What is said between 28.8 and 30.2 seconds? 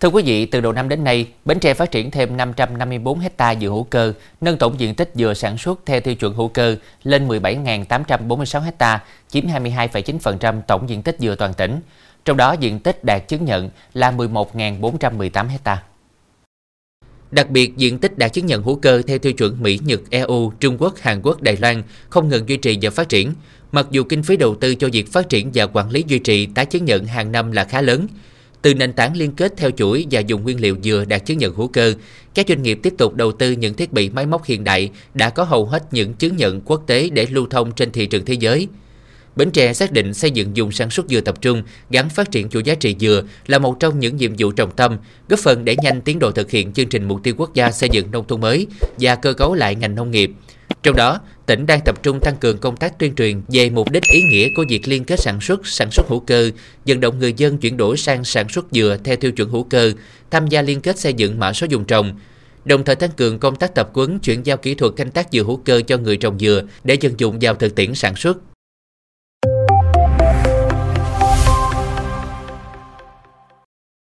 tảng liên kết theo chuỗi và